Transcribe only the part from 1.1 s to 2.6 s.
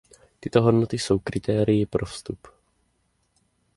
kritérii pro vstup.